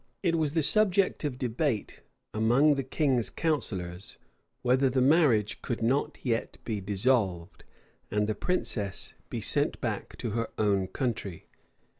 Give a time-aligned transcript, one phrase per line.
[0.23, 2.01] It was the subject of debate
[2.33, 4.17] among the king's counsellors,
[4.63, 7.63] whether the marriage could not yet be dissolved,
[8.09, 11.45] and the princess be sent back to her own country.